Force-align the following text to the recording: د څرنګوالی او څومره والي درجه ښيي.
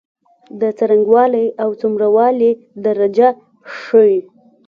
د 0.59 0.61
څرنګوالی 0.77 1.45
او 1.63 1.69
څومره 1.81 2.07
والي 2.15 2.51
درجه 2.85 3.29
ښيي. 3.77 4.17